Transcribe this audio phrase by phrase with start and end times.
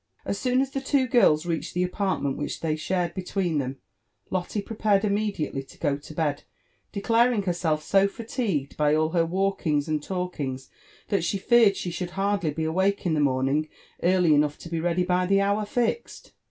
[0.25, 3.77] As soon as the two girls reached the apartment which they shared between them,
[4.31, 6.41] Lotte prepared immediately to go to bed,
[6.91, 10.69] declaring herself so fatigued by all her walkings and lalkings,
[11.09, 13.69] that she feared she should hardly be awake in the morning
[14.01, 16.31] early enough to be ready bv the hour fixed.